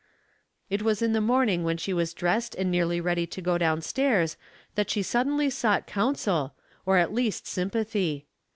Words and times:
It 0.67 0.81
was 0.81 1.03
in 1.03 1.13
the 1.13 1.21
morning 1.21 1.63
when 1.63 1.77
she 1.77 1.93
was 1.93 2.15
dressed 2.15 2.55
and 2.55 2.71
nearly 2.71 2.99
ready 2.99 3.27
to 3.27 3.39
go 3.39 3.59
down 3.59 3.83
stairs 3.83 4.35
that 4.73 4.89
she 4.89 5.03
suddenly 5.03 5.51
sought 5.51 5.85
counsel, 5.85 6.55
or 6.87 6.97
at 6.97 7.13
least 7.13 7.45
sympathy. 7.45 8.25